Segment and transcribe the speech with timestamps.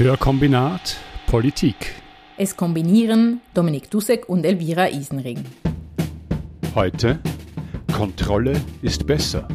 [0.00, 1.94] Hörkombinat Politik.
[2.38, 5.44] Es kombinieren Dominik Dussek und Elvira Isenring.
[6.74, 7.18] Heute
[7.92, 9.46] Kontrolle ist besser.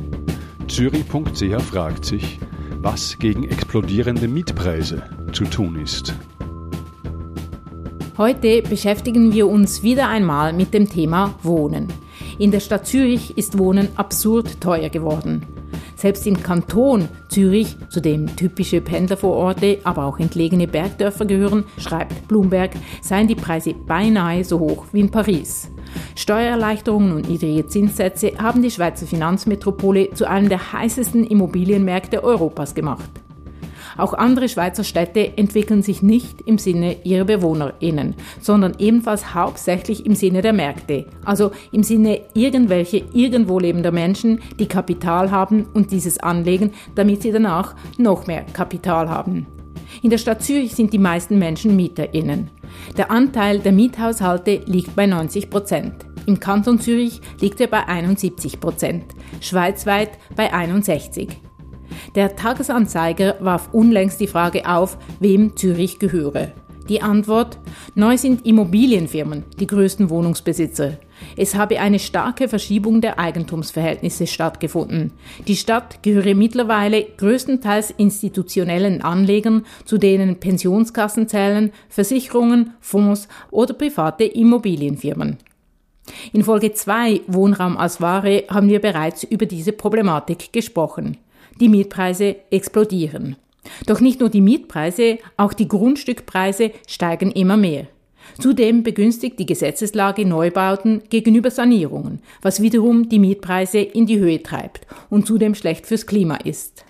[0.67, 2.37] Zürich.ch fragt sich,
[2.77, 5.01] was gegen explodierende Mietpreise
[5.33, 6.13] zu tun ist.
[8.19, 11.91] Heute beschäftigen wir uns wieder einmal mit dem Thema Wohnen.
[12.37, 15.34] In der Stadt Zürich ist Wohnen absurd teuer geworden.
[15.95, 22.71] Selbst im Kanton Zürich, zu dem typische Pendlervororte, aber auch entlegene Bergdörfer gehören, schreibt Bloomberg,
[23.01, 25.69] seien die Preise beinahe so hoch wie in Paris.
[26.15, 33.09] Steuererleichterungen und niedrige Zinssätze haben die Schweizer Finanzmetropole zu einem der heißesten Immobilienmärkte Europas gemacht.
[33.97, 40.15] Auch andere Schweizer Städte entwickeln sich nicht im Sinne ihrer BewohnerInnen, sondern ebenfalls hauptsächlich im
[40.15, 46.19] Sinne der Märkte, also im Sinne irgendwelche irgendwo lebender Menschen, die Kapital haben und dieses
[46.19, 49.47] anlegen, damit sie danach noch mehr Kapital haben.
[50.01, 52.49] In der Stadt Zürich sind die meisten Menschen MieterInnen.
[52.97, 55.93] Der Anteil der Miethaushalte liegt bei 90 Prozent.
[56.25, 59.03] Im Kanton Zürich liegt er bei 71 Prozent,
[59.41, 61.29] schweizweit bei 61.
[62.15, 66.51] Der Tagesanzeiger warf unlängst die Frage auf, wem Zürich gehöre.
[66.87, 67.57] Die Antwort,
[67.95, 70.99] neu sind Immobilienfirmen die größten Wohnungsbesitzer.
[71.35, 75.11] Es habe eine starke Verschiebung der Eigentumsverhältnisse stattgefunden.
[75.47, 84.25] Die Stadt gehöre mittlerweile größtenteils institutionellen Anlegern, zu denen Pensionskassen zählen, Versicherungen, Fonds oder private
[84.25, 85.37] Immobilienfirmen.
[86.33, 91.17] In Folge 2 Wohnraum als Ware haben wir bereits über diese Problematik gesprochen.
[91.59, 93.37] Die Mietpreise explodieren.
[93.87, 97.87] Doch nicht nur die Mietpreise, auch die Grundstückpreise steigen immer mehr.
[98.39, 104.85] Zudem begünstigt die Gesetzeslage Neubauten gegenüber Sanierungen, was wiederum die Mietpreise in die Höhe treibt
[105.09, 106.85] und zudem schlecht fürs Klima ist.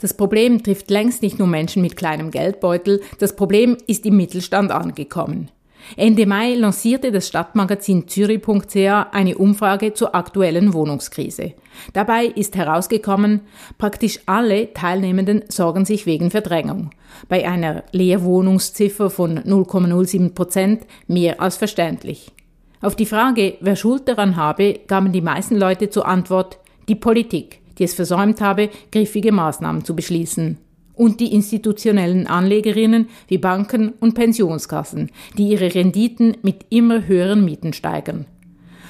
[0.00, 4.70] Das Problem trifft längst nicht nur Menschen mit kleinem Geldbeutel, das Problem ist im Mittelstand
[4.70, 5.50] angekommen.
[5.96, 8.76] Ende Mai lancierte das Stadtmagazin Zürich.ch
[9.12, 11.54] eine Umfrage zur aktuellen Wohnungskrise.
[11.92, 13.40] Dabei ist herausgekommen,
[13.78, 16.90] praktisch alle Teilnehmenden sorgen sich wegen Verdrängung.
[17.28, 22.32] Bei einer Leerwohnungsziffer von 0,07 Prozent mehr als verständlich.
[22.80, 26.58] Auf die Frage, wer Schuld daran habe, gaben die meisten Leute zur Antwort,
[26.88, 30.58] die Politik, die es versäumt habe, griffige Maßnahmen zu beschließen
[30.98, 37.72] und die institutionellen Anlegerinnen wie Banken und Pensionskassen, die ihre Renditen mit immer höheren Mieten
[37.72, 38.26] steigern.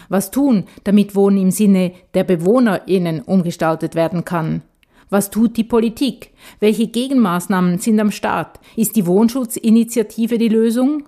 [0.08, 4.62] Was tun, damit Wohnen im Sinne der BewohnerInnen umgestaltet werden kann?
[5.10, 6.30] Was tut die Politik?
[6.60, 8.58] Welche Gegenmaßnahmen sind am Start?
[8.76, 11.04] Ist die Wohnschutzinitiative die Lösung?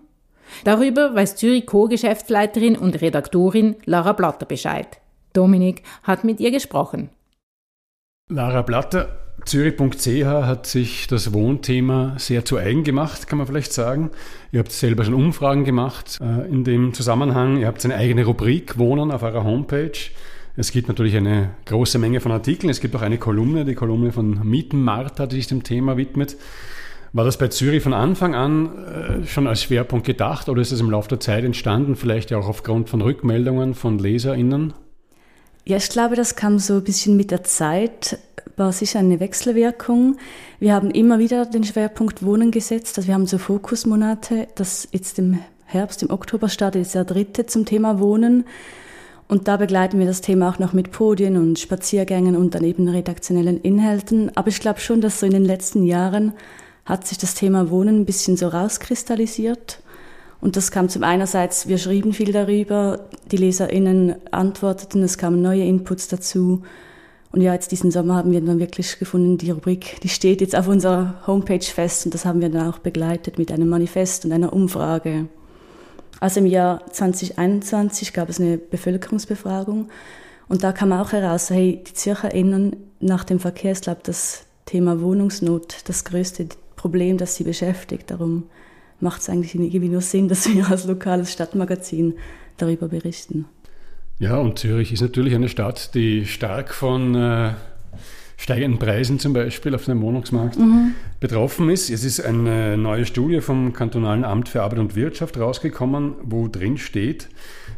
[0.65, 5.01] Darüber weiß Zürich Co-Geschäftsleiterin und Redaktorin Lara Blatter Bescheid.
[5.33, 7.11] Dominik hat mit ihr gesprochen.
[8.29, 14.11] Lara Blatter, Zürich.ch hat sich das Wohnthema sehr zu eigen gemacht, kann man vielleicht sagen.
[14.53, 17.59] Ihr habt selber schon Umfragen gemacht äh, in dem Zusammenhang.
[17.59, 19.93] Ihr habt eine eigene Rubrik Wohnen auf eurer Homepage.
[20.57, 22.71] Es gibt natürlich eine große Menge von Artikeln.
[22.71, 26.37] Es gibt auch eine Kolumne, die Kolumne von Mietenmarta, die sich dem Thema widmet.
[27.13, 30.81] War das bei Zürich von Anfang an äh, schon als Schwerpunkt gedacht oder ist es
[30.81, 34.75] im Laufe der Zeit entstanden, vielleicht auch aufgrund von Rückmeldungen von LeserInnen?
[35.71, 38.19] Ja, ich glaube, das kam so ein bisschen mit der Zeit
[38.57, 40.17] war sicher eine Wechselwirkung.
[40.59, 42.99] Wir haben immer wieder den Schwerpunkt Wohnen gesetzt.
[42.99, 47.47] Also wir haben so Fokusmonate, das jetzt im Herbst, im Oktober startet jetzt der dritte
[47.47, 48.47] zum Thema Wohnen.
[49.29, 53.61] Und da begleiten wir das Thema auch noch mit Podien und Spaziergängen und daneben redaktionellen
[53.61, 54.37] Inhalten.
[54.37, 56.33] Aber ich glaube schon, dass so in den letzten Jahren
[56.85, 59.79] hat sich das Thema Wohnen ein bisschen so rauskristallisiert.
[60.41, 65.65] Und das kam zum einerseits, wir schrieben viel darüber, die LeserInnen antworteten, es kamen neue
[65.65, 66.63] Inputs dazu.
[67.33, 70.57] Und ja, jetzt diesen Sommer haben wir dann wirklich gefunden, die Rubrik, die steht jetzt
[70.57, 74.33] auf unserer Homepage fest und das haben wir dann auch begleitet mit einem Manifest und
[74.33, 75.29] einer Umfrage.
[76.19, 79.89] Also im Jahr 2021 gab es eine Bevölkerungsbefragung
[80.49, 86.05] und da kam auch heraus, hey, die ZürcherInnen nach dem Verkehrslab das Thema Wohnungsnot das
[86.05, 88.11] größte Problem, das sie beschäftigt.
[88.11, 88.45] Darum
[89.01, 92.15] macht es eigentlich irgendwie nur Sinn, dass wir als lokales Stadtmagazin
[92.57, 93.47] darüber berichten.
[94.19, 97.53] Ja, und Zürich ist natürlich eine Stadt, die stark von äh,
[98.37, 100.95] steigenden Preisen zum Beispiel auf dem Wohnungsmarkt mhm.
[101.21, 101.91] betroffen ist.
[101.91, 106.79] Es ist eine neue Studie vom Kantonalen Amt für Arbeit und Wirtschaft rausgekommen, wo drin
[106.79, 107.29] steht,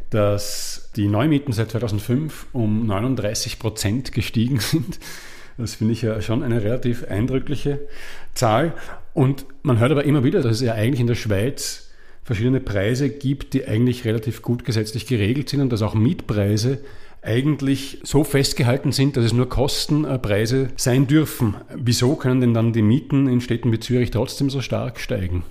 [0.09, 4.99] dass die Neumieten seit 2005 um 39 Prozent gestiegen sind.
[5.57, 7.79] Das finde ich ja schon eine relativ eindrückliche
[8.33, 8.73] Zahl.
[9.13, 11.91] Und man hört aber immer wieder, dass es ja eigentlich in der Schweiz
[12.23, 16.79] verschiedene Preise gibt, die eigentlich relativ gut gesetzlich geregelt sind und dass auch Mietpreise
[17.21, 21.55] eigentlich so festgehalten sind, dass es nur Kostenpreise sein dürfen.
[21.73, 25.43] Wieso können denn dann die Mieten in Städten wie Zürich trotzdem so stark steigen?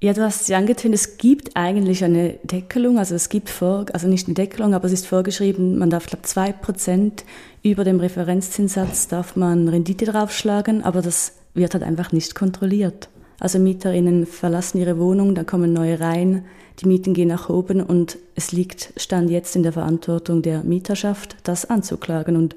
[0.00, 3.86] Ja, du hast es ja angetönt, es gibt eigentlich eine Deckelung, also es gibt vor,
[3.94, 7.24] also nicht eine Deckelung, aber es ist vorgeschrieben, man darf, glaube zwei Prozent
[7.62, 13.08] über dem Referenzzinssatz darf man Rendite draufschlagen, aber das wird halt einfach nicht kontrolliert.
[13.40, 16.44] Also MieterInnen verlassen ihre Wohnung, dann kommen neue rein,
[16.78, 21.36] die Mieten gehen nach oben und es liegt, stand jetzt in der Verantwortung der Mieterschaft,
[21.42, 22.36] das anzuklagen.
[22.36, 22.54] Und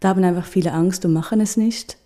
[0.00, 1.96] da haben einfach viele Angst und machen es nicht.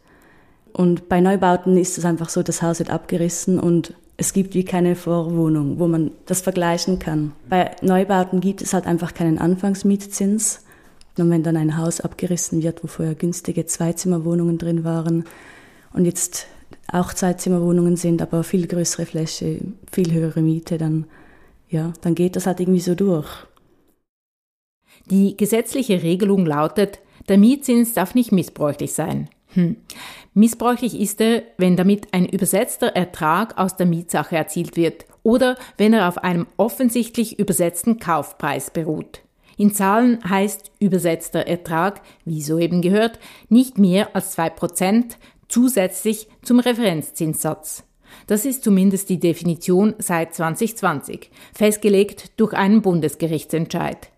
[0.72, 4.64] Und bei Neubauten ist es einfach so, das Haus wird abgerissen und es gibt wie
[4.64, 7.32] keine Vorwohnung, wo man das vergleichen kann.
[7.48, 10.62] Bei Neubauten gibt es halt einfach keinen Anfangsmietzins.
[11.18, 15.24] Und wenn dann ein Haus abgerissen wird, wo vorher günstige Zweizimmerwohnungen drin waren
[15.92, 16.46] und jetzt
[16.92, 19.60] auch Zweizimmerwohnungen sind, aber viel größere Fläche,
[19.90, 21.06] viel höhere Miete, dann,
[21.68, 23.28] ja, dann geht das halt irgendwie so durch.
[25.10, 29.28] Die gesetzliche Regelung lautet, der Mietzins darf nicht missbräuchlich sein.
[29.56, 29.76] Hm.
[30.34, 35.94] Missbräuchlich ist er, wenn damit ein übersetzter Ertrag aus der Mietsache erzielt wird oder wenn
[35.94, 39.22] er auf einem offensichtlich übersetzten Kaufpreis beruht.
[39.56, 43.18] In Zahlen heißt übersetzter Ertrag, wie soeben gehört,
[43.48, 45.16] nicht mehr als zwei Prozent
[45.48, 47.84] zusätzlich zum Referenzzinssatz.
[48.26, 54.10] Das ist zumindest die Definition seit 2020, festgelegt durch einen Bundesgerichtsentscheid.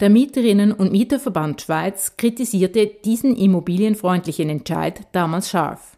[0.00, 5.96] Der Mieterinnen- und Mieterverband Schweiz kritisierte diesen immobilienfreundlichen Entscheid damals scharf.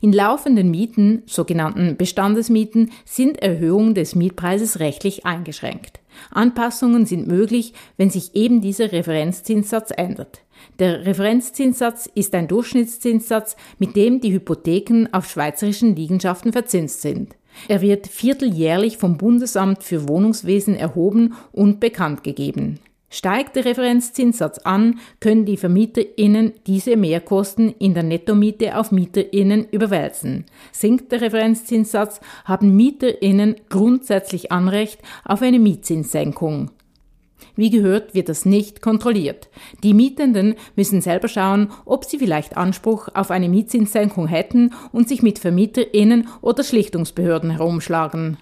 [0.00, 6.00] In laufenden Mieten, sogenannten Bestandesmieten, sind Erhöhungen des Mietpreises rechtlich eingeschränkt.
[6.30, 10.42] Anpassungen sind möglich, wenn sich eben dieser Referenzzinssatz ändert.
[10.78, 17.36] Der Referenzzinssatz ist ein Durchschnittszinssatz, mit dem die Hypotheken auf schweizerischen Liegenschaften verzinst sind.
[17.68, 22.80] Er wird vierteljährlich vom Bundesamt für Wohnungswesen erhoben und bekannt gegeben.
[23.12, 30.44] Steigt der Referenzzinssatz an, können die VermieterInnen diese Mehrkosten in der Nettomiete auf MieterInnen überwälzen.
[30.70, 36.70] Sinkt der Referenzzinssatz, haben MieterInnen grundsätzlich Anrecht auf eine Mietzinssenkung.
[37.56, 39.48] Wie gehört, wird das nicht kontrolliert.
[39.82, 45.20] Die Mietenden müssen selber schauen, ob sie vielleicht Anspruch auf eine Mietzinssenkung hätten und sich
[45.20, 48.38] mit VermieterInnen oder Schlichtungsbehörden herumschlagen.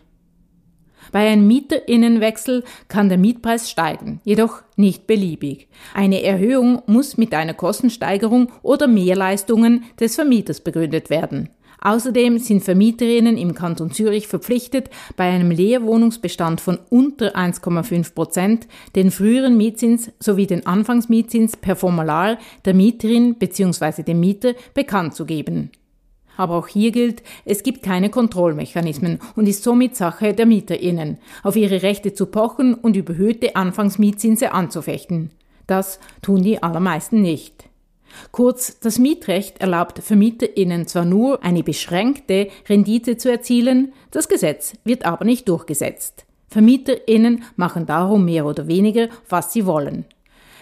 [1.13, 5.69] Bei einem Mieterinnenwechsel kann der Mietpreis steigen, jedoch nicht beliebig.
[5.95, 11.51] Eine Erhöhung muss mit einer Kostensteigerung oder Mehrleistungen des Vermieters begründet werden.
[11.81, 18.67] Außerdem sind Vermieterinnen im Kanton Zürich verpflichtet, bei einem Leerwohnungsbestand von unter 1,5 Prozent
[18.97, 24.03] den früheren Mietzins sowie den Anfangsmietzins per Formular der Mieterin bzw.
[24.03, 25.71] dem Mieter bekannt zu geben.
[26.39, 31.57] Aber auch hier gilt, es gibt keine Kontrollmechanismen und ist somit Sache der MieterInnen, auf
[31.57, 35.33] ihre Rechte zu pochen und überhöhte Anfangsmietzinse anzufechten.
[35.67, 37.69] Das tun die allermeisten nicht.
[38.31, 45.05] Kurz, das Mietrecht erlaubt VermieterInnen zwar nur eine beschränkte Rendite zu erzielen, das Gesetz wird
[45.05, 46.25] aber nicht durchgesetzt.
[46.49, 50.05] VermieterInnen machen darum mehr oder weniger, was sie wollen.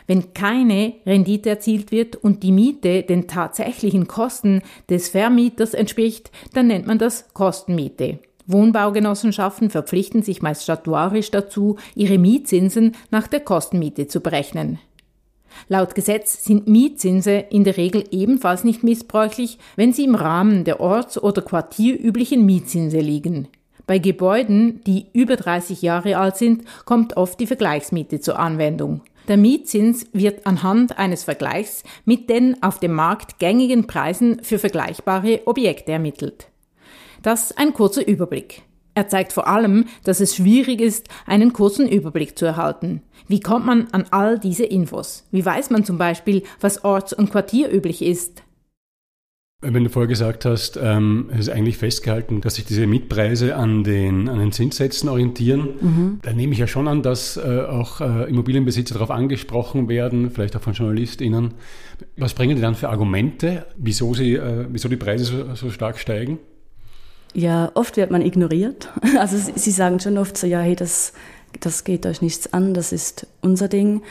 [0.06, 6.69] Wenn keine Rendite erzielt wird und die Miete den tatsächlichen Kosten des Vermieters entspricht, dann
[6.69, 8.20] nennt man das Kostenmiete.
[8.47, 14.79] Wohnbaugenossenschaften verpflichten sich meist statuarisch dazu, ihre Mietzinsen nach der Kostenmiete zu berechnen.
[15.69, 20.81] Laut Gesetz sind Mietzinse in der Regel ebenfalls nicht missbräuchlich, wenn sie im Rahmen der
[20.81, 23.48] orts- oder quartierüblichen Mietzinse liegen.
[23.86, 29.01] Bei Gebäuden, die über 30 Jahre alt sind, kommt oft die Vergleichsmiete zur Anwendung.
[29.28, 35.42] Der Mietzins wird anhand eines Vergleichs mit den auf dem Markt gängigen Preisen für vergleichbare
[35.46, 36.48] Objekte ermittelt.
[37.22, 38.62] Das ein kurzer Überblick.
[38.94, 43.02] Er zeigt vor allem, dass es schwierig ist, einen kurzen Überblick zu erhalten.
[43.28, 45.24] Wie kommt man an all diese Infos?
[45.32, 48.42] Wie weiß man zum Beispiel, was orts- und quartierüblich ist?
[49.63, 53.84] Wenn du vorher gesagt hast, ähm, es ist eigentlich festgehalten, dass sich diese Mietpreise an
[53.84, 56.19] den, an den Zinssätzen orientieren, mhm.
[56.20, 60.56] dann nehme ich ja schon an, dass äh, auch äh, Immobilienbesitzer darauf angesprochen werden, vielleicht
[60.56, 61.55] auch von JournalistInnen.
[62.19, 65.98] Was bringen die dann für Argumente, wieso, sie, äh, wieso die Preise so, so stark
[65.98, 66.39] steigen?
[67.32, 68.93] Ja, oft wird man ignoriert.
[69.19, 71.15] Also sie sagen schon oft so, ja, hey, das,
[71.60, 74.03] das geht euch nichts an, das ist unser Ding.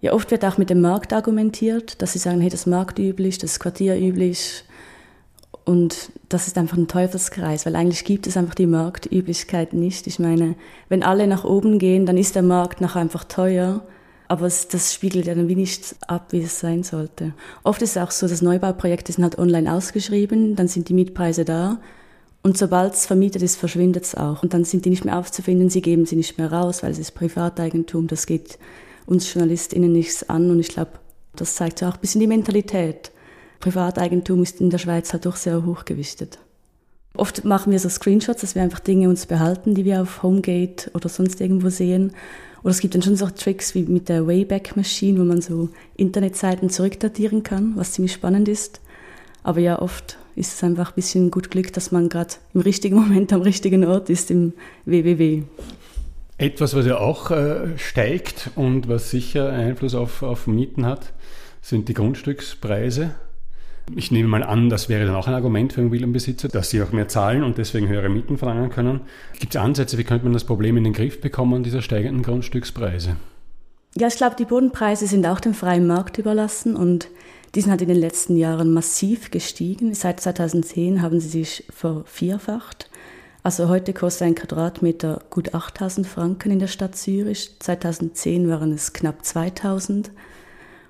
[0.00, 3.38] Ja, oft wird auch mit dem Markt argumentiert, dass sie sagen, hey, das ist marktüblich,
[3.38, 4.64] das ist quartierüblich.
[5.64, 10.06] Und das ist einfach ein Teufelskreis, weil eigentlich gibt es einfach die Marktüblichkeit nicht.
[10.06, 10.56] Ich meine,
[10.88, 13.82] wenn alle nach oben gehen, dann ist der Markt nachher einfach teuer.
[14.26, 17.34] Aber es, das spiegelt ja dann wie nicht ab, wie es sein sollte.
[17.62, 21.44] Oft ist es auch so, dass Neubauprojekte sind halt online ausgeschrieben, dann sind die Mietpreise
[21.44, 21.78] da.
[22.42, 24.42] Und sobald es vermietet ist, verschwindet es auch.
[24.42, 26.98] Und dann sind die nicht mehr aufzufinden, sie geben sie nicht mehr raus, weil es
[26.98, 28.58] ist Privateigentum, das geht
[29.10, 30.92] uns JournalistInnen nichts an und ich glaube,
[31.34, 33.10] das zeigt ja auch ein bisschen die Mentalität.
[33.58, 36.38] Privateigentum ist in der Schweiz halt doch sehr hochgewichtet.
[37.14, 40.90] Oft machen wir so Screenshots, dass wir einfach Dinge uns behalten, die wir auf Homegate
[40.94, 42.12] oder sonst irgendwo sehen.
[42.62, 45.70] Oder es gibt dann schon so Tricks wie mit der Wayback Machine, wo man so
[45.96, 48.80] Internetseiten zurückdatieren kann, was ziemlich spannend ist.
[49.42, 52.96] Aber ja, oft ist es einfach ein bisschen gut Glück, dass man gerade im richtigen
[53.00, 54.52] Moment am richtigen Ort ist im
[54.84, 55.42] WWW.
[56.40, 61.12] Etwas, was ja auch äh, steigt und was sicher Einfluss auf, auf Mieten hat,
[61.60, 63.14] sind die Grundstückspreise.
[63.94, 66.92] Ich nehme mal an, das wäre dann auch ein Argument für Immobilienbesitzer, dass sie auch
[66.92, 69.02] mehr zahlen und deswegen höhere Mieten verlangen können.
[69.38, 73.16] Gibt es Ansätze, wie könnte man das Problem in den Griff bekommen, dieser steigenden Grundstückspreise?
[73.94, 77.08] Ja, ich glaube, die Bodenpreise sind auch dem freien Markt überlassen und
[77.54, 79.92] die sind halt in den letzten Jahren massiv gestiegen.
[79.92, 82.88] Seit 2010 haben sie sich vervierfacht.
[83.42, 87.56] Also heute kostet ein Quadratmeter gut 8000 Franken in der Stadt Zürich.
[87.58, 90.10] 2010 waren es knapp 2000.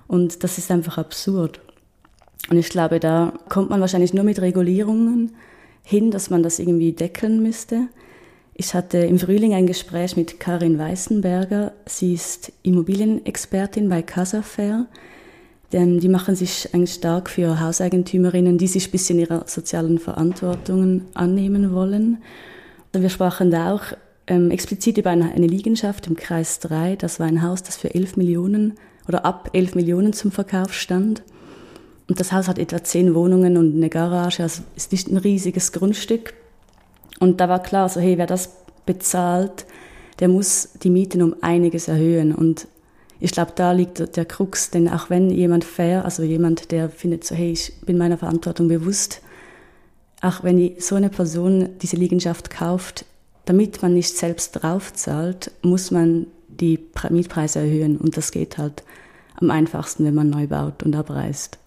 [0.07, 1.61] Und das ist einfach absurd.
[2.49, 5.33] Und ich glaube, da kommt man wahrscheinlich nur mit Regulierungen
[5.83, 7.87] hin, dass man das irgendwie deckeln müsste.
[8.53, 11.71] Ich hatte im Frühling ein Gespräch mit Karin Weißenberger.
[11.85, 14.87] Sie ist Immobilienexpertin bei Casafair.
[15.73, 21.05] Denn die machen sich eigentlich stark für Hauseigentümerinnen, die sich ein bisschen ihrer sozialen Verantwortungen
[21.13, 22.17] annehmen wollen.
[22.91, 23.83] Wir sprachen da auch
[24.27, 26.97] ähm, explizit über eine, eine Liegenschaft im Kreis 3.
[26.97, 28.73] Das war ein Haus, das für 11 Millionen
[29.07, 31.23] oder ab 11 Millionen zum Verkauf stand.
[32.07, 35.71] Und das Haus hat etwa zehn Wohnungen und eine Garage, also ist nicht ein riesiges
[35.71, 36.33] Grundstück.
[37.19, 38.51] Und da war klar, so hey, wer das
[38.85, 39.65] bezahlt,
[40.19, 42.35] der muss die Mieten um einiges erhöhen.
[42.35, 42.67] Und
[43.21, 47.23] ich glaube, da liegt der Krux, denn auch wenn jemand fair, also jemand, der findet
[47.23, 49.21] so, hey, ich bin meiner Verantwortung bewusst,
[50.21, 53.05] auch wenn so eine Person diese Liegenschaft kauft,
[53.45, 58.83] damit man nicht selbst draufzahlt, muss man die Mietpreise erhöhen und das geht halt
[59.35, 61.59] am einfachsten, wenn man neu baut und abreißt.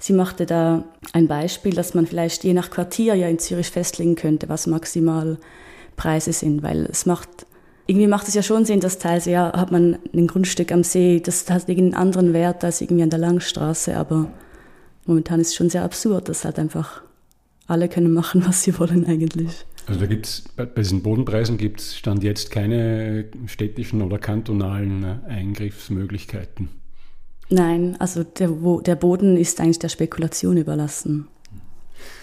[0.00, 4.16] Sie machte da ein Beispiel, dass man vielleicht je nach Quartier ja in Zürich festlegen
[4.16, 5.38] könnte, was maximal
[5.96, 7.46] Preise sind, weil es macht,
[7.86, 11.20] irgendwie macht es ja schon Sinn, dass teils, ja, hat man ein Grundstück am See,
[11.20, 14.30] das hat irgendeinen anderen Wert als irgendwie an der Langstraße, aber
[15.06, 17.02] momentan ist es schon sehr absurd, dass halt einfach
[17.66, 19.64] alle können machen, was sie wollen eigentlich.
[19.86, 25.04] Also da gibt es bei diesen Bodenpreisen gibt es Stand jetzt keine städtischen oder kantonalen
[25.26, 26.70] Eingriffsmöglichkeiten.
[27.50, 31.28] Nein, also der, der Boden ist eigentlich der Spekulation überlassen.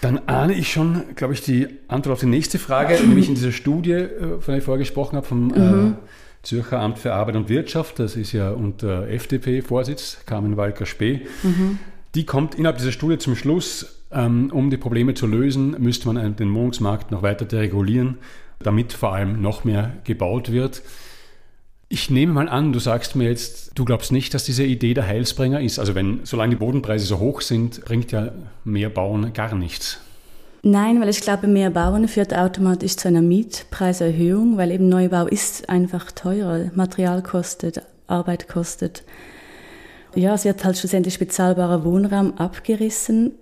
[0.00, 3.52] Dann ahne ich schon, glaube ich, die Antwort auf die nächste Frage, nämlich in dieser
[3.52, 5.92] Studie, äh, von der ich vorher gesprochen habe, vom äh, mhm.
[5.92, 5.94] äh,
[6.42, 11.22] Zürcher Amt für Arbeit und Wirtschaft, das ist ja unter FDP-Vorsitz, Carmen Walker-Spee.
[11.42, 11.78] Mhm.
[12.14, 16.36] Die kommt innerhalb dieser Studie zum Schluss, ähm, um die Probleme zu lösen, müsste man
[16.36, 18.18] den Wohnungsmarkt noch weiter deregulieren,
[18.58, 20.82] damit vor allem noch mehr gebaut wird.
[21.92, 25.06] Ich nehme mal an, du sagst mir jetzt, du glaubst nicht, dass diese Idee der
[25.06, 25.78] Heilsbringer ist.
[25.78, 28.32] Also wenn, solange die Bodenpreise so hoch sind, bringt ja
[28.64, 30.00] mehr Bauen gar nichts.
[30.62, 35.68] Nein, weil ich glaube, mehr Bauen führt automatisch zu einer Mietpreiserhöhung, weil eben Neubau ist
[35.68, 36.70] einfach teurer.
[36.74, 39.04] Material kostet, Arbeit kostet.
[40.14, 43.32] Ja, es wird halt schlussendlich bezahlbarer Wohnraum abgerissen.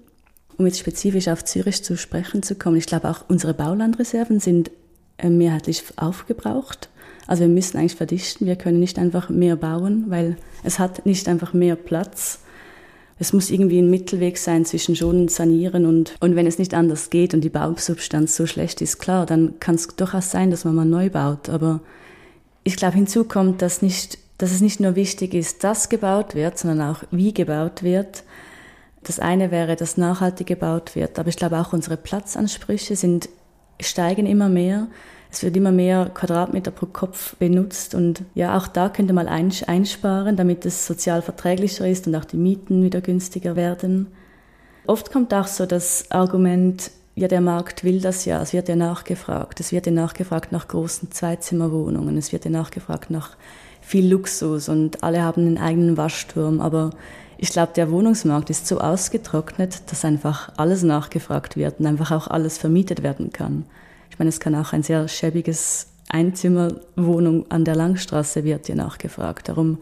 [0.59, 4.73] Um jetzt spezifisch auf Zürich zu sprechen zu kommen, ich glaube auch unsere Baulandreserven sind
[5.19, 6.90] äh, mehrheitlich aufgebraucht.
[7.31, 8.49] Also wir müssen eigentlich verdichten.
[8.49, 12.41] Wir können nicht einfach mehr bauen, weil es hat nicht einfach mehr Platz.
[13.21, 17.09] Es muss irgendwie ein Mittelweg sein zwischen schonen, sanieren und, und wenn es nicht anders
[17.09, 20.75] geht und die Bausubstanz so schlecht ist, klar, dann kann es durchaus sein, dass man
[20.75, 21.49] mal neu baut.
[21.49, 21.83] Aber
[22.65, 26.59] ich glaube, hinzu kommt, dass, nicht, dass es nicht nur wichtig ist, dass gebaut wird,
[26.59, 28.25] sondern auch wie gebaut wird.
[29.05, 31.17] Das eine wäre, dass nachhaltig gebaut wird.
[31.21, 33.29] Aber ich glaube auch unsere Platzansprüche sind,
[33.81, 34.89] steigen immer mehr.
[35.33, 40.37] Es wird immer mehr Quadratmeter pro Kopf benutzt und ja, auch da könnte man einsparen,
[40.37, 44.09] damit es sozial verträglicher ist und auch die Mieten wieder günstiger werden.
[44.87, 48.77] Oft kommt auch so das Argument, ja, der Markt will das ja, es wird ja
[48.77, 49.61] nachgefragt.
[49.61, 53.37] Es wird ja nachgefragt nach großen Zweizimmerwohnungen, es wird ja nachgefragt nach
[53.81, 56.91] viel Luxus und alle haben einen eigenen Waschturm, aber
[57.39, 62.27] ich glaube, der Wohnungsmarkt ist so ausgetrocknet, dass einfach alles nachgefragt wird und einfach auch
[62.27, 63.65] alles vermietet werden kann.
[64.21, 69.49] Meine, es kann auch ein sehr schäbiges Einzimmerwohnung an der Langstraße wird ja nachgefragt.
[69.49, 69.79] Darum,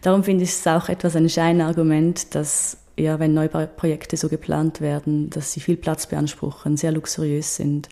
[0.00, 5.28] darum finde ich es auch etwas ein Scheinargument, dass ja, wenn Neubauprojekte so geplant werden,
[5.30, 7.88] dass sie viel Platz beanspruchen, sehr luxuriös sind.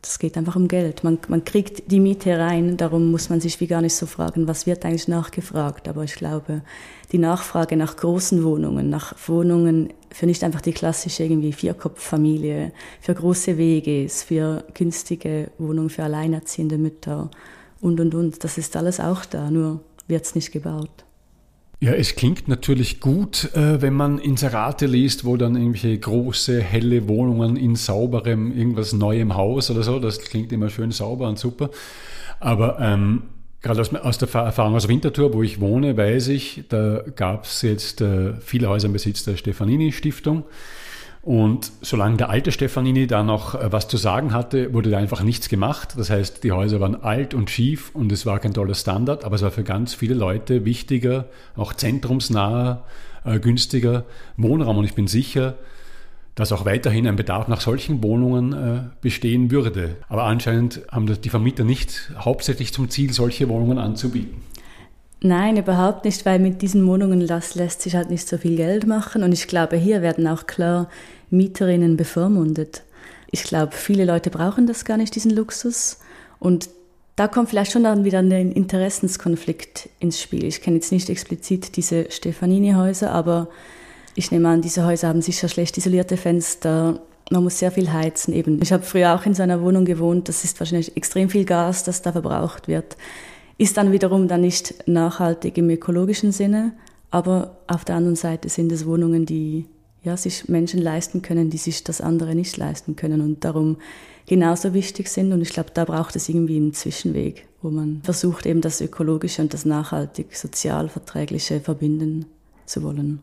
[0.00, 1.04] Das geht einfach um Geld.
[1.04, 4.48] Man, man kriegt die Miete rein, darum muss man sich wie gar nicht so fragen,
[4.48, 5.88] was wird eigentlich nachgefragt.
[5.88, 6.62] Aber ich glaube,
[7.12, 13.14] die Nachfrage nach großen Wohnungen, nach Wohnungen für nicht einfach die klassische irgendwie Vierkopffamilie, für
[13.14, 17.30] große WGs, für günstige Wohnungen für alleinerziehende Mütter
[17.80, 18.44] und, und, und.
[18.44, 20.90] Das ist alles auch da, nur wird es nicht gebaut.
[21.80, 27.06] Ja, es klingt natürlich gut, äh, wenn man Inserate liest, wo dann irgendwelche große, helle
[27.06, 31.70] Wohnungen in sauberem, irgendwas neuem Haus oder so, das klingt immer schön sauber und super.
[32.40, 33.22] Aber ähm,
[33.62, 37.62] gerade aus, aus, der Erfahrung aus Winterthur, wo ich wohne, weiß ich, da gab es
[37.62, 40.44] jetzt äh, viele Häuser im Besitz der Stefanini-Stiftung.
[41.22, 45.22] Und solange der alte Stefanini da noch äh, was zu sagen hatte, wurde da einfach
[45.22, 45.94] nichts gemacht.
[45.96, 49.36] Das heißt, die Häuser waren alt und schief und es war kein toller Standard, aber
[49.36, 52.84] es war für ganz viele Leute wichtiger, auch zentrumsnaher,
[53.24, 54.04] äh, günstiger
[54.36, 54.78] Wohnraum.
[54.78, 55.56] Und ich bin sicher,
[56.38, 59.96] dass auch weiterhin ein Bedarf nach solchen Wohnungen äh, bestehen würde.
[60.08, 64.40] Aber anscheinend haben die Vermieter nicht hauptsächlich zum Ziel, solche Wohnungen anzubieten.
[65.20, 68.86] Nein, überhaupt nicht, weil mit diesen Wohnungen lässt, lässt sich halt nicht so viel Geld
[68.86, 69.24] machen.
[69.24, 70.88] Und ich glaube, hier werden auch klar
[71.30, 72.82] Mieterinnen bevormundet.
[73.32, 75.98] Ich glaube, viele Leute brauchen das gar nicht, diesen Luxus.
[76.38, 76.68] Und
[77.16, 80.44] da kommt vielleicht schon dann wieder ein Interessenskonflikt ins Spiel.
[80.44, 83.48] Ich kenne jetzt nicht explizit diese Stefanini-Häuser, aber
[84.18, 87.00] ich nehme an, diese Häuser haben sicher schlecht isolierte Fenster.
[87.30, 88.60] Man muss sehr viel heizen eben.
[88.62, 90.28] Ich habe früher auch in so einer Wohnung gewohnt.
[90.28, 92.96] Das ist wahrscheinlich extrem viel Gas, das da verbraucht wird
[93.58, 96.72] ist dann wiederum dann nicht nachhaltig im ökologischen Sinne,
[97.10, 99.66] aber auf der anderen Seite sind es Wohnungen, die
[100.04, 103.78] ja, sich Menschen leisten können, die sich das andere nicht leisten können und darum
[104.26, 105.32] genauso wichtig sind.
[105.32, 109.42] Und ich glaube, da braucht es irgendwie einen Zwischenweg, wo man versucht, eben das Ökologische
[109.42, 112.26] und das nachhaltig Sozialverträgliche verbinden
[112.64, 113.22] zu wollen.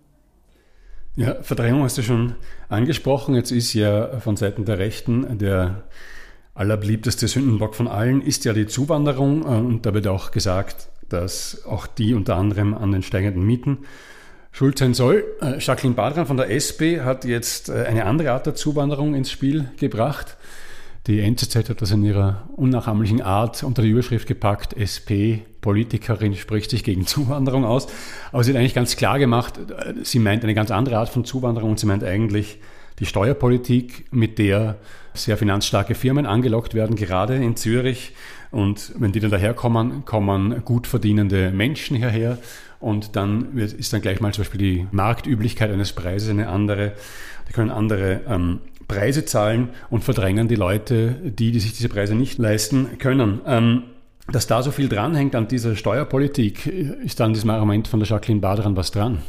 [1.18, 2.36] Ja, Verdrängung hast du schon
[2.68, 3.36] angesprochen.
[3.36, 5.84] Jetzt ist ja von Seiten der Rechten der
[6.54, 11.66] allerbeliebteste Sündenbock von allen ist ja die Zuwanderung äh, und da wird auch gesagt, dass
[11.66, 13.80] auch die unter anderem an den steigenden Mieten
[14.52, 15.24] schuld sein soll.
[15.42, 19.32] Äh, Jacqueline Badran von der SP hat jetzt äh, eine andere Art der Zuwanderung ins
[19.32, 20.38] Spiel gebracht.
[21.08, 26.84] Die NZZ hat das in ihrer unnachahmlichen Art unter die Überschrift gepackt, SP-Politikerin spricht sich
[26.84, 27.88] gegen Zuwanderung aus.
[28.32, 29.60] Aber sie hat eigentlich ganz klar gemacht,
[30.02, 32.60] sie meint eine ganz andere Art von Zuwanderung und sie meint eigentlich
[33.00, 34.78] die Steuerpolitik, mit der
[35.14, 38.14] sehr finanzstarke Firmen angelockt werden, gerade in Zürich.
[38.52, 42.38] Und wenn die dann daherkommen, kommen gut verdienende Menschen hierher.
[42.80, 46.94] Und dann ist dann gleich mal zum Beispiel die Marktüblichkeit eines Preises eine andere.
[47.50, 52.16] Die können andere ähm, Preise zahlen und verdrängen die Leute, die, die sich diese Preise
[52.16, 53.42] nicht leisten können.
[53.46, 53.84] Ähm,
[54.32, 58.10] dass da so viel dranhängt an dieser Steuerpolitik, ist da an diesem Argument von der
[58.10, 59.20] Jacqueline Badran was dran?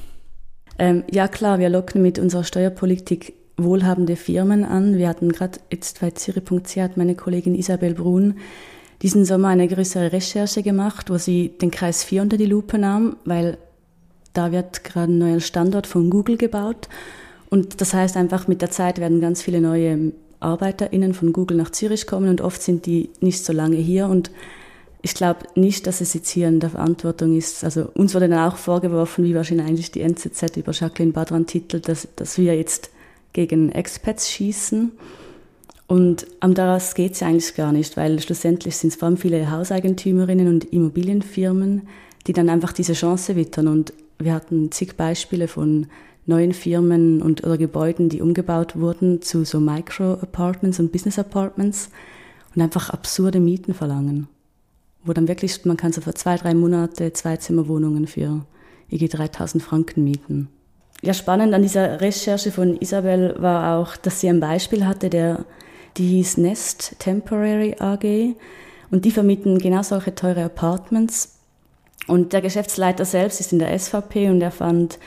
[0.79, 4.99] Ähm, ja klar, wir locken mit unserer Steuerpolitik wohlhabende Firmen an.
[4.99, 8.35] Wir hatten gerade jetzt bei Ziri.ch hat meine Kollegin Isabel Brun
[9.03, 13.17] diesen Sommer eine größere Recherche gemacht, wo sie den Kreis 4 unter die Lupe nahm,
[13.25, 13.59] weil
[14.33, 16.89] da wird gerade ein neuer Standort von Google gebaut.
[17.51, 21.71] Und das heißt einfach, mit der Zeit werden ganz viele neue ArbeiterInnen von Google nach
[21.71, 24.31] Zürich kommen und oft sind die nicht so lange hier und
[25.03, 27.63] ich glaube nicht, dass es jetzt hier in der Verantwortung ist.
[27.63, 32.09] Also uns wurde dann auch vorgeworfen, wie wahrscheinlich die NZZ über Jacqueline Badran titelt, dass,
[32.17, 32.91] dass wir jetzt
[33.33, 34.91] gegen Expats schießen.
[35.87, 39.17] Und am daraus geht es ja eigentlich gar nicht, weil schlussendlich sind es vor allem
[39.17, 41.83] viele Hauseigentümerinnen und Immobilienfirmen,
[42.27, 43.69] die dann einfach diese Chance wittern.
[43.69, 45.87] Und wir hatten zig Beispiele von
[46.27, 51.91] neuen Firmen und oder Gebäuden, die umgebaut wurden zu so Micro-Apartments und Business-Apartments
[52.55, 54.29] und einfach absurde Mieten verlangen.
[55.05, 58.45] Wo dann wirklich, man kann so für zwei, drei Monate zwei Zimmerwohnungen für
[58.91, 60.49] IG 3000 Franken mieten.
[61.03, 65.45] Ja, spannend an dieser Recherche von Isabel war auch, dass sie ein Beispiel hatte, der,
[65.97, 68.35] die hieß Nest Temporary AG
[68.91, 71.39] und die vermieten genau solche teure Apartments.
[72.07, 74.99] Und der Geschäftsleiter selbst ist in der SVP und er fand,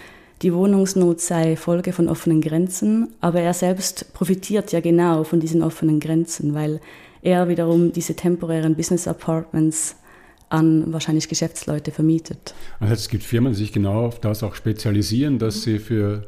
[0.41, 5.62] die Wohnungsnot sei Folge von offenen Grenzen, aber er selbst profitiert ja genau von diesen
[5.62, 6.80] offenen Grenzen, weil
[7.21, 9.95] er wiederum diese temporären Business Apartments
[10.47, 12.54] an wahrscheinlich Geschäftsleute vermietet.
[12.80, 16.28] Also es gibt Firmen, die sich genau auf das auch spezialisieren, dass sie für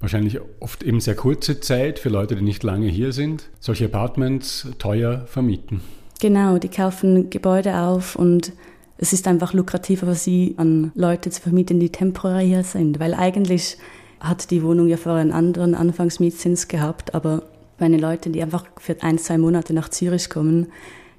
[0.00, 4.68] wahrscheinlich oft eben sehr kurze Zeit für Leute, die nicht lange hier sind, solche Apartments
[4.78, 5.80] teuer vermieten.
[6.20, 8.52] Genau, die kaufen Gebäude auf und
[8.98, 13.14] es ist einfach lukrativer für sie, an Leute zu vermieten, die temporär hier sind, weil
[13.14, 13.78] eigentlich
[14.20, 17.44] hat die Wohnung ja vorher einen anderen Anfangsmietzins gehabt, aber
[17.78, 20.66] meine Leute, die einfach für ein, zwei Monate nach Zürich kommen,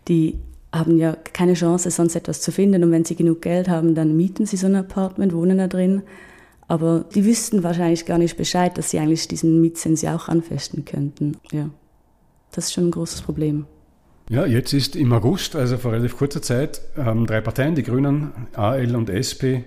[0.10, 0.40] die
[0.74, 2.84] haben ja keine Chance, sonst etwas zu finden.
[2.84, 6.04] Und wenn sie genug Geld haben, dann mieten sie so ein Apartment, wohnen da drin.
[6.68, 10.86] Aber die wüssten wahrscheinlich gar nicht Bescheid, dass sie eigentlich diesen Mietzins ja auch anfechten
[10.86, 11.38] könnten.
[11.52, 11.70] Ja,
[12.52, 13.66] das ist schon ein großes Problem.
[14.32, 18.32] Ja, jetzt ist im August, also vor relativ kurzer Zeit, haben drei Parteien, die Grünen,
[18.54, 19.66] AL und SP,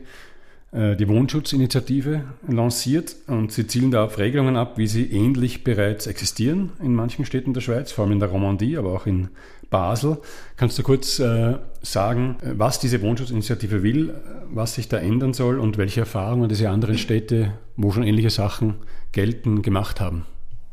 [0.71, 6.07] äh, die Wohnschutzinitiative lanciert und sie zielen da auf Regelungen ab, wie sie ähnlich bereits
[6.07, 9.31] existieren in manchen Städten der Schweiz, vor allem in der Romandie, aber auch in
[9.69, 10.19] Basel.
[10.57, 14.15] Kannst du kurz äh, sagen, was diese Wohnschutzinitiative will,
[14.49, 18.77] was sich da ändern soll und welche Erfahrungen diese anderen Städte, wo schon ähnliche Sachen
[19.11, 20.25] gelten, gemacht haben?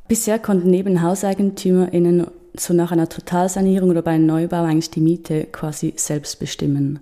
[0.09, 5.43] Bisher konnten neben HauseigentümerInnen so nach einer Totalsanierung oder bei einem Neubau eigentlich die Miete
[5.51, 6.97] quasi selbst bestimmen.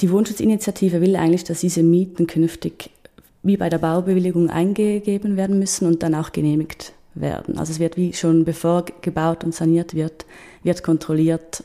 [0.00, 2.90] Die Wohnschutzinitiative will eigentlich, dass diese Mieten künftig
[3.42, 7.58] wie bei der Baubewilligung eingegeben werden müssen und dann auch genehmigt werden.
[7.58, 10.24] Also es wird wie schon bevor gebaut und saniert wird,
[10.62, 11.64] wird kontrolliert,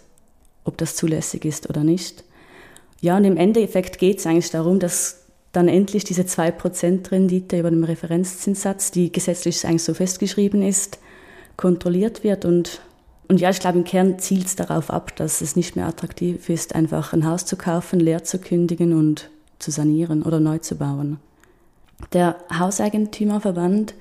[0.63, 2.23] ob das zulässig ist oder nicht.
[3.01, 5.20] Ja, und im Endeffekt geht es eigentlich darum, dass
[5.51, 10.99] dann endlich diese 2% Rendite über dem Referenzzinssatz, die gesetzlich eigentlich so festgeschrieben ist,
[11.57, 12.81] kontrolliert wird und
[13.27, 16.49] und ja, ich glaube, im Kern zielt es darauf ab, dass es nicht mehr attraktiv
[16.49, 20.75] ist, einfach ein Haus zu kaufen, leer zu kündigen und zu sanieren oder neu zu
[20.75, 21.17] bauen.
[22.11, 23.93] Der Hauseigentümerverband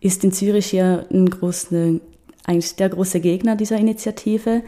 [0.00, 1.98] ist in Zürich ja ein große,
[2.44, 4.60] eigentlich der große Gegner dieser Initiative.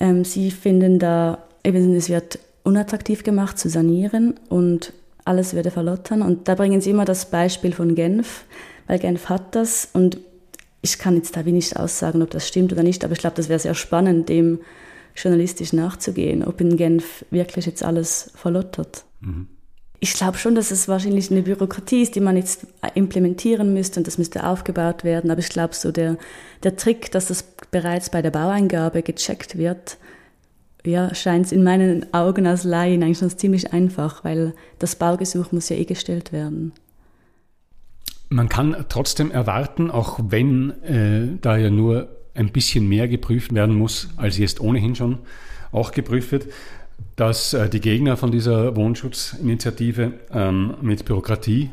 [0.00, 4.92] Ähm, sie finden da, eben, es wird unattraktiv gemacht zu sanieren und
[5.26, 6.22] alles würde verlottern.
[6.22, 8.44] Und da bringen sie immer das Beispiel von Genf,
[8.86, 10.18] weil Genf hat das und
[10.82, 13.36] ich kann jetzt da wie nicht aussagen, ob das stimmt oder nicht, aber ich glaube,
[13.36, 14.60] das wäre sehr spannend, dem
[15.16, 19.04] journalistisch nachzugehen, ob in Genf wirklich jetzt alles verlottert.
[19.20, 19.48] Mhm.
[19.98, 24.06] Ich glaube schon, dass es wahrscheinlich eine Bürokratie ist, die man jetzt implementieren müsste und
[24.06, 25.30] das müsste aufgebaut werden.
[25.30, 26.18] Aber ich glaube, so der,
[26.62, 29.96] der Trick, dass das bereits bei der Baueingabe gecheckt wird,
[30.86, 35.68] ja, scheint in meinen Augen als Laien eigentlich schon ziemlich einfach, weil das Baugesuch muss
[35.68, 36.72] ja eh gestellt werden.
[38.28, 43.76] Man kann trotzdem erwarten, auch wenn äh, da ja nur ein bisschen mehr geprüft werden
[43.76, 45.18] muss, als jetzt ohnehin schon
[45.72, 46.46] auch geprüft wird,
[47.14, 51.70] dass äh, die Gegner von dieser Wohnschutzinitiative ähm, mit Bürokratie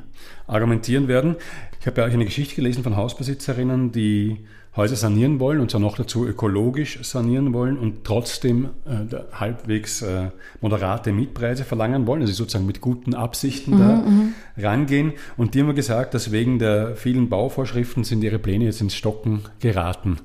[0.48, 1.36] argumentieren werden.
[1.80, 5.82] Ich habe ja auch eine Geschichte gelesen von Hausbesitzerinnen, die Häuser sanieren wollen und zwar
[5.82, 10.32] noch dazu ökologisch sanieren wollen und trotzdem äh, halbwegs äh,
[10.62, 14.34] moderate Mietpreise verlangen wollen, also sozusagen mit guten Absichten mhm, da mhm.
[14.58, 15.14] rangehen.
[15.38, 19.44] Und die haben gesagt, dass wegen der vielen Bauvorschriften sind ihre Pläne jetzt ins Stocken
[19.60, 20.18] geraten.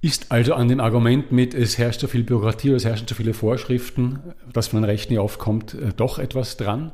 [0.00, 3.14] Ist also an dem Argument mit, es herrscht so viel Bürokratie oder es herrschen so
[3.14, 4.20] viele Vorschriften,
[4.52, 6.92] das von den Rechten nie aufkommt, äh, doch etwas dran?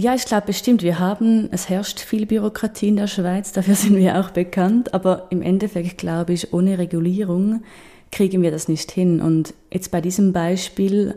[0.00, 3.96] Ja, ich glaube bestimmt, wir haben, es herrscht viel Bürokratie in der Schweiz, dafür sind
[3.96, 7.64] wir auch bekannt, aber im Endeffekt glaube ich, ohne Regulierung
[8.12, 9.20] kriegen wir das nicht hin.
[9.20, 11.16] Und jetzt bei diesem Beispiel,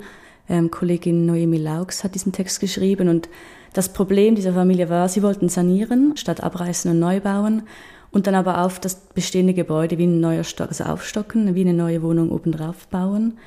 [0.49, 3.07] ähm, Kollegin Noemi Laux hat diesen Text geschrieben.
[3.07, 3.29] Und
[3.73, 7.61] das Problem dieser Familie war, sie wollten sanieren, statt abreißen und neu bauen.
[8.09, 11.75] Und dann aber auf das bestehende Gebäude wie ein neuer Stock, also aufstocken, wie eine
[11.75, 13.37] neue Wohnung obendrauf bauen.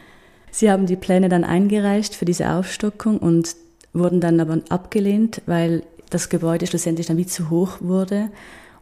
[0.53, 3.64] Sie haben die Pläne dann eingereicht für diese Aufstockung und
[3.95, 8.29] wurden dann aber abgelehnt, weil das Gebäude schlussendlich dann wie zu hoch wurde.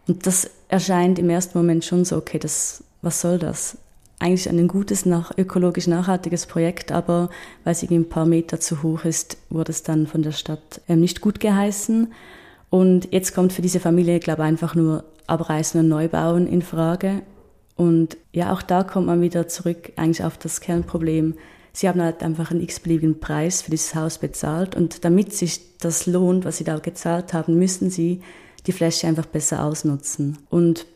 [0.08, 3.78] Und das erscheint im ersten Moment schon so, okay, das, was soll das?
[4.18, 7.28] Eigentlich ein gutes, nach, ökologisch nachhaltiges Projekt, aber
[7.64, 11.00] weil es ein paar Meter zu hoch ist, wurde es dann von der Stadt ähm,
[11.00, 12.12] nicht gut geheißen.
[12.70, 17.22] Und jetzt kommt für diese Familie, glaube ich, einfach nur Abreißen und Neubauen in Frage.
[17.76, 21.34] Und ja, auch da kommt man wieder zurück eigentlich auf das Kernproblem.
[21.72, 26.06] Sie haben halt einfach einen x-beliebigen Preis für dieses Haus bezahlt und damit sich das
[26.06, 28.20] lohnt, was sie da gezahlt haben, müssen sie
[28.66, 30.38] die Fläche einfach besser ausnutzen.
[30.50, 30.86] Und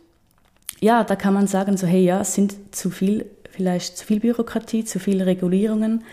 [0.81, 4.21] ja, da kann man sagen, so hey, ja, es sind zu viel, vielleicht zu viel
[4.21, 6.05] Bürokratie, zu viele Regulierungen,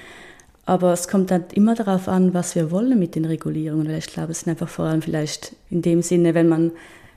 [0.65, 4.08] aber es kommt dann immer darauf an, was wir wollen mit den Regulierungen, weil ich
[4.08, 6.71] glaube, es sind einfach vor allem vielleicht in dem Sinne, wenn man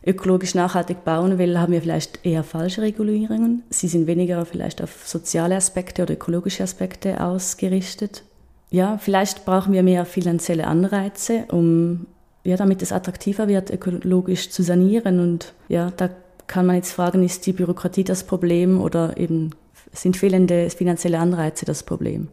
[0.06, 3.62] ökologisch nachhaltig bauen will, haben wir vielleicht eher falsche Regulierungen.
[3.70, 8.22] Sie sind weniger vielleicht auf soziale Aspekte oder ökologische Aspekte ausgerichtet.
[8.70, 12.06] Ja, vielleicht brauchen wir mehr finanzielle Anreize, um
[12.44, 15.18] ja, damit es attraktiver wird, ökologisch zu sanieren.
[15.18, 16.10] Und ja, da
[16.46, 19.50] kann man jetzt fragen, ist die Bürokratie das Problem oder eben
[19.92, 22.28] sind fehlende finanzielle Anreize das Problem?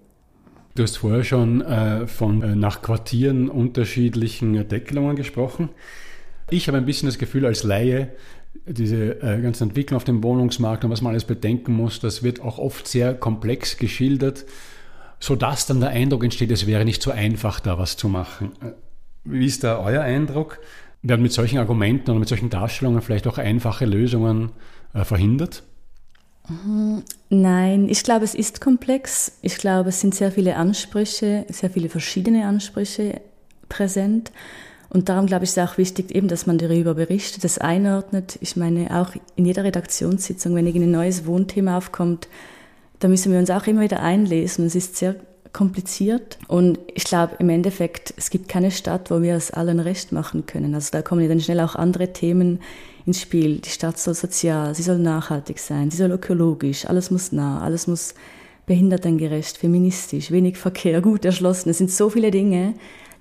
[0.75, 5.69] Du hast vorher schon äh, von äh, nach Quartieren unterschiedlichen Deckelungen gesprochen.
[6.53, 8.09] Ich habe ein bisschen das Gefühl als Laie,
[8.67, 12.41] diese äh, ganze Entwicklung auf dem Wohnungsmarkt und was man alles bedenken muss, das wird
[12.41, 14.45] auch oft sehr komplex geschildert,
[15.19, 18.51] sodass dann der Eindruck entsteht, es wäre nicht so einfach, da was zu machen.
[18.61, 18.71] Äh,
[19.23, 20.59] wie ist da euer Eindruck?
[21.01, 24.51] Werden mit solchen Argumenten oder mit solchen Darstellungen vielleicht auch einfache Lösungen
[24.93, 25.63] äh, verhindert?
[27.29, 29.39] Nein, ich glaube, es ist komplex.
[29.41, 33.21] Ich glaube, es sind sehr viele Ansprüche, sehr viele verschiedene Ansprüche
[33.69, 34.31] präsent.
[34.93, 38.37] Und darum glaube ich, ist es auch wichtig, eben, dass man darüber berichtet, das einordnet.
[38.41, 42.27] Ich meine, auch in jeder Redaktionssitzung, wenn ein neues Wohnthema aufkommt,
[42.99, 44.65] da müssen wir uns auch immer wieder einlesen.
[44.67, 45.15] Es ist sehr
[45.51, 46.37] kompliziert.
[46.47, 50.45] Und ich glaube im Endeffekt, es gibt keine Stadt, wo wir es allen recht machen
[50.45, 50.75] können.
[50.75, 52.59] Also da kommen ja dann schnell auch andere Themen
[53.05, 53.59] ins Spiel.
[53.59, 57.87] Die Stadt soll sozial, sie soll nachhaltig sein, sie soll ökologisch, alles muss nah, alles
[57.87, 58.15] muss
[58.65, 61.69] behindertengerecht, feministisch, wenig Verkehr, gut erschlossen.
[61.69, 62.73] Es sind so viele Dinge,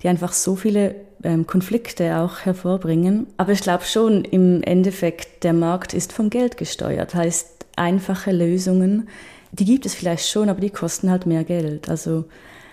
[0.02, 3.26] die einfach so viele ähm, Konflikte auch hervorbringen.
[3.36, 7.14] Aber ich glaube schon, im Endeffekt, der Markt ist vom Geld gesteuert.
[7.14, 9.08] Heißt, einfache Lösungen,
[9.52, 11.88] die gibt es vielleicht schon, aber die kosten halt mehr Geld.
[11.88, 12.24] Also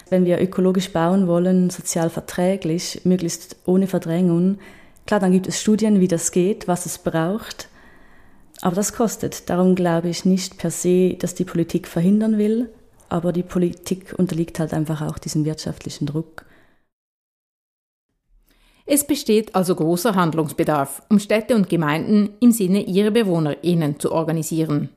[0.09, 4.57] wenn wir ökologisch bauen wollen, sozial verträglich, möglichst ohne Verdrängung,
[5.05, 7.69] klar, dann gibt es Studien, wie das geht, was es braucht.
[8.61, 9.49] Aber das kostet.
[9.49, 12.69] Darum glaube ich nicht per se, dass die Politik verhindern will,
[13.07, 16.45] aber die Politik unterliegt halt einfach auch diesem wirtschaftlichen Druck.
[18.85, 24.89] Es besteht also großer Handlungsbedarf, um Städte und Gemeinden im Sinne ihrer BewohnerInnen zu organisieren.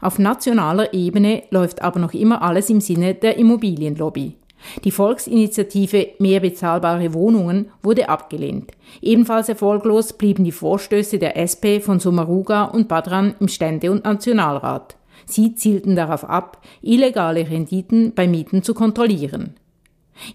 [0.00, 4.36] Auf nationaler Ebene läuft aber noch immer alles im Sinne der Immobilienlobby.
[4.84, 8.72] Die Volksinitiative Mehr bezahlbare Wohnungen wurde abgelehnt.
[9.00, 14.96] Ebenfalls erfolglos blieben die Vorstöße der SP von Sommaruga und Badran im Stände- und Nationalrat.
[15.26, 19.54] Sie zielten darauf ab, illegale Renditen bei Mieten zu kontrollieren.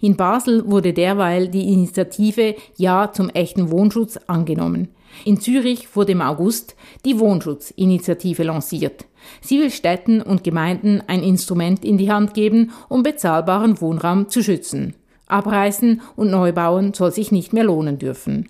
[0.00, 4.88] In Basel wurde derweil die Initiative Ja zum echten Wohnschutz angenommen.
[5.24, 9.06] In Zürich wurde im August die Wohnschutzinitiative lanciert.
[9.40, 14.42] Sie will Städten und Gemeinden ein Instrument in die Hand geben, um bezahlbaren Wohnraum zu
[14.42, 14.94] schützen.
[15.26, 18.48] Abreißen und Neubauen soll sich nicht mehr lohnen dürfen.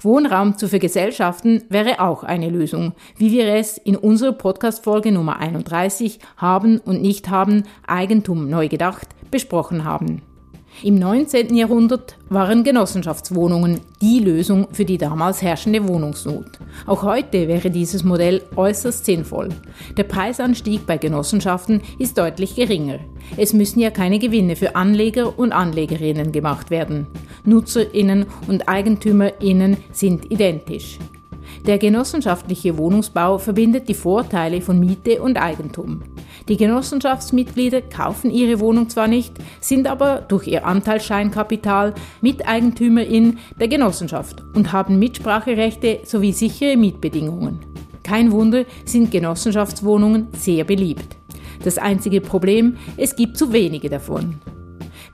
[0.00, 6.18] Wohnraum zu vergesellschaften wäre auch eine Lösung, wie wir es in unserer Podcast-Folge Nummer 31
[6.36, 10.22] haben und nicht haben, Eigentum neu gedacht, besprochen haben.
[10.82, 11.54] Im 19.
[11.54, 16.58] Jahrhundert waren Genossenschaftswohnungen die Lösung für die damals herrschende Wohnungsnot.
[16.86, 19.50] Auch heute wäre dieses Modell äußerst sinnvoll.
[19.96, 22.98] Der Preisanstieg bei Genossenschaften ist deutlich geringer.
[23.36, 27.06] Es müssen ja keine Gewinne für Anleger und Anlegerinnen gemacht werden.
[27.44, 30.98] Nutzerinnen und Eigentümerinnen sind identisch.
[31.66, 36.02] Der genossenschaftliche Wohnungsbau verbindet die Vorteile von Miete und Eigentum.
[36.46, 44.42] Die Genossenschaftsmitglieder kaufen ihre Wohnung zwar nicht, sind aber durch ihr Anteilsscheinkapital Miteigentümerin der Genossenschaft
[44.54, 47.60] und haben Mitspracherechte sowie sichere Mietbedingungen.
[48.02, 51.16] Kein Wunder sind Genossenschaftswohnungen sehr beliebt.
[51.62, 54.34] Das einzige Problem, es gibt zu wenige davon.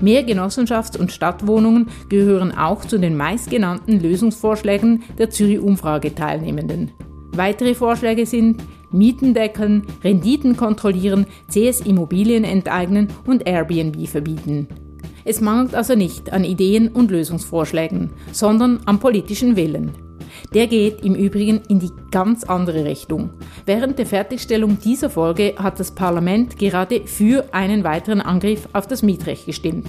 [0.01, 6.91] Mehr Genossenschafts- und Stadtwohnungen gehören auch zu den meistgenannten Lösungsvorschlägen der Zürich-Umfrage-Teilnehmenden.
[7.33, 14.67] Weitere Vorschläge sind Mieten deckeln, Renditen kontrollieren, CS Immobilien enteignen und Airbnb verbieten.
[15.25, 20.10] Es mangelt also nicht an Ideen und Lösungsvorschlägen, sondern am politischen Willen.
[20.55, 23.31] Der geht im Übrigen in die ganz andere Richtung.
[23.67, 29.03] Während der Fertigstellung dieser Folge hat das Parlament gerade für einen weiteren Angriff auf das
[29.03, 29.87] Mietrecht gestimmt.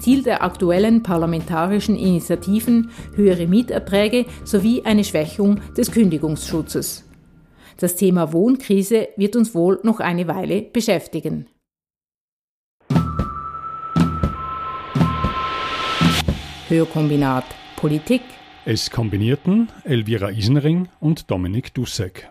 [0.00, 7.04] Ziel der aktuellen parlamentarischen Initiativen höhere Mieterträge sowie eine Schwächung des Kündigungsschutzes.
[7.78, 11.46] Das Thema Wohnkrise wird uns wohl noch eine Weile beschäftigen.
[16.68, 17.44] Hörkombinat
[17.76, 18.22] Politik.
[18.64, 22.30] Es kombinierten Elvira Isenring und Dominik Dussek.